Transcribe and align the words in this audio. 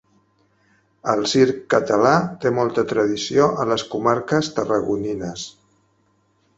El 1.13 1.21
circ 1.33 1.59
català 1.75 2.15
té 2.45 2.53
molta 2.61 2.87
tradició 2.95 3.53
a 3.65 3.69
les 3.75 3.87
comarques 3.95 4.53
tarragonines. 4.59 5.49